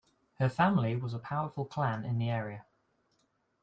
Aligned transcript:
Her 0.39 0.49
family 0.49 0.95
was 0.95 1.13
a 1.13 1.19
powerful 1.19 1.63
clan 1.63 2.05
in 2.05 2.17
the 2.17 2.27
area. 2.31 2.65